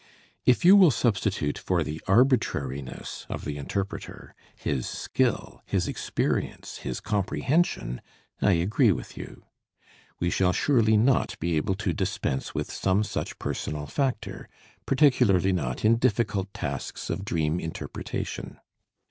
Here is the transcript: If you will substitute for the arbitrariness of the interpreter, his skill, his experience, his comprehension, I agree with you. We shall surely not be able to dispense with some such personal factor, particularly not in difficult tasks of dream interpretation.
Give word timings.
If 0.47 0.65
you 0.65 0.75
will 0.75 0.89
substitute 0.89 1.59
for 1.59 1.83
the 1.83 2.01
arbitrariness 2.07 3.27
of 3.29 3.45
the 3.45 3.57
interpreter, 3.57 4.33
his 4.55 4.89
skill, 4.89 5.61
his 5.67 5.87
experience, 5.87 6.77
his 6.77 6.99
comprehension, 6.99 8.01
I 8.41 8.53
agree 8.53 8.91
with 8.91 9.15
you. 9.15 9.45
We 10.19 10.31
shall 10.31 10.53
surely 10.53 10.97
not 10.97 11.37
be 11.39 11.55
able 11.55 11.75
to 11.75 11.93
dispense 11.93 12.55
with 12.55 12.71
some 12.71 13.03
such 13.03 13.37
personal 13.37 13.85
factor, 13.85 14.49
particularly 14.87 15.53
not 15.53 15.85
in 15.85 15.97
difficult 15.97 16.51
tasks 16.51 17.11
of 17.11 17.23
dream 17.23 17.59
interpretation. 17.59 18.57